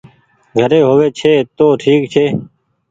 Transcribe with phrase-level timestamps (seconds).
[0.57, 2.25] گھري هووي ڇي تو ٺيڪ ڇي۔